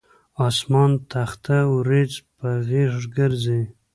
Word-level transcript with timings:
اسمان 0.47 0.91
تخته 1.11 1.57
اوریځ 1.73 2.13
په 2.37 2.47
غیږ 2.67 2.93
ګرځي 3.15 3.61